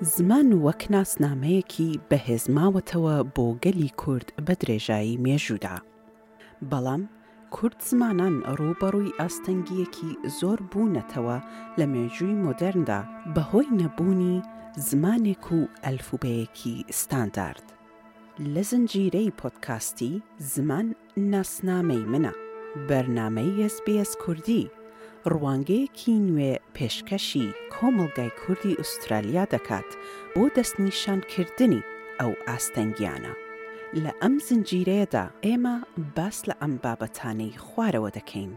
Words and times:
زمان 0.00 0.48
وەک 0.66 0.82
ناسنامەیەکی 0.94 1.90
بەهێزماوەتەوە 2.10 3.16
بۆ 3.36 3.46
گەلی 3.64 3.90
کورد 4.00 4.28
بە 4.46 4.54
درێژایی 4.60 5.20
مێژوودا. 5.24 5.76
بەڵام 6.70 7.02
کورد 7.54 7.78
زمانان 7.90 8.34
ڕوبەڕووی 8.58 9.16
ئاستەنگیەکی 9.18 10.10
زۆر 10.40 10.58
بوونەتەوە 10.70 11.38
لە 11.78 11.84
مێژووی 11.92 12.40
مۆدررندا 12.44 13.00
بەهۆی 13.34 13.72
نەبوونی 13.80 14.36
زمانێک 14.88 15.44
و 15.56 15.58
ئەلفوبەیەکی 15.84 16.76
ستاندارد. 17.00 17.66
لە 18.54 18.62
زنجیرەی 18.70 19.32
پۆتکاستی 19.40 20.14
زمان 20.52 20.86
ناسنامەی 21.32 22.04
منە، 22.12 22.34
بەرنمەی 22.88 23.50
SسBS 23.74 24.10
کوردی، 24.22 24.64
ڕوانگەیەکی 25.32 26.14
نوێ 26.26 26.52
پێشکەشی 26.74 27.48
کۆمەلگای 27.80 28.30
کوردی 28.42 28.74
ئوسترالیا 28.80 29.44
دەکات 29.54 29.88
بۆ 30.34 30.44
دەستنیشانکردنی 30.56 31.82
ئەو 32.20 32.32
ئاستەنگیانە. 32.48 33.34
لە 34.04 34.12
ئەم 34.22 34.34
زنجیرەیەدا 34.48 35.24
ئێمە 35.46 35.76
باس 36.16 36.38
لە 36.48 36.54
ئەم 36.62 36.74
بابەتانەی 36.84 37.58
خوارەوە 37.64 38.10
دەکەین. 38.18 38.52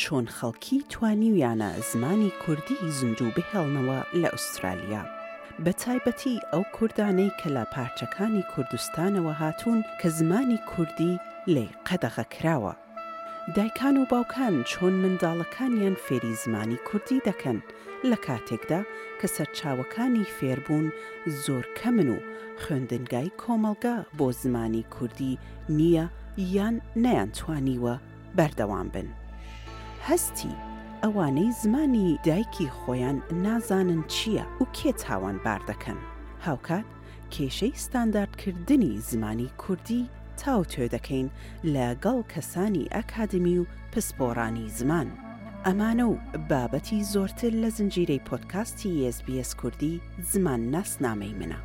چۆن 0.00 0.26
خەڵکی 0.36 0.78
توانیویانە 0.92 1.70
زمانی 1.92 2.32
کوردی 2.42 2.78
زیندوو 2.96 3.30
بهێڵنەوە 3.36 3.98
لە 4.22 4.28
ئوسترالیا. 4.34 5.04
بە 5.64 5.72
تایبەتی 5.82 6.42
ئەو 6.52 6.62
کوردانەی 6.76 7.32
کە 7.40 7.48
لە 7.56 7.64
پارچەکانی 7.74 8.44
کوردستانەوە 8.52 9.34
هاتوون 9.42 9.80
کە 10.00 10.08
زمانی 10.18 10.58
کوردی 10.70 11.12
لێ 11.54 11.66
قەدەغە 11.86 12.24
کراوە 12.34 12.74
دایکان 13.54 13.96
و 13.96 14.04
باوکان 14.04 14.64
چۆن 14.64 14.92
منداڵەکانیان 15.02 15.94
فێری 16.04 16.34
زمانی 16.44 16.76
کوردی 16.88 17.20
دەکەن 17.28 17.56
لە 18.10 18.16
کاتێکدا 18.26 18.80
کە 19.20 19.26
سەرچاوەکانی 19.36 20.26
فێربوون 20.38 20.86
زۆر 21.44 21.64
کەمن 21.78 22.08
و 22.14 22.18
خوێندنگای 22.62 23.30
کۆمەلگا 23.42 23.96
بۆ 24.18 24.28
زمانی 24.42 24.82
کوردی 24.96 25.38
نییە 25.78 26.06
یان 26.54 26.76
نەیانتوانیوە 27.04 27.94
بەردەوام 28.36 28.88
بن. 28.94 29.08
هەستی 30.08 30.54
ئەوانەی 31.04 31.50
زمانی 31.62 32.18
دایکی 32.28 32.66
خۆیان 32.78 33.18
نازانن 33.44 34.02
چییە 34.14 34.44
و 34.60 34.64
کێ 34.76 34.92
تاوان 35.04 35.36
باردەکەن. 35.44 36.00
هاوکات 36.46 36.86
کێشەی 37.34 37.74
ستانداردکردنی 37.84 38.92
زمانی 39.10 39.50
کوردی 39.62 40.02
تاو 40.44 40.62
تێ 40.72 40.84
دەکەین 40.96 41.28
لەگەڵ 41.74 42.18
کەسانی 42.32 42.90
ئەکادمی 42.96 43.54
و 43.60 43.68
پسپۆڕانی 43.92 44.66
زمان. 44.78 45.08
ئەمانە 45.66 46.06
و 46.12 46.20
بابەتی 46.50 47.00
زۆرتر 47.14 47.52
لە 47.62 47.68
زنجیرەی 47.76 48.24
پۆتکاستی 48.28 49.02
SسBS 49.16 49.50
کوردی 49.60 49.94
زمان 50.30 50.60
ناسنامەی 50.74 51.34
منە. 51.40 51.60